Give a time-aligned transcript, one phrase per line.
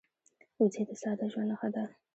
[0.59, 1.83] وزې د ساده ژوند نښه ده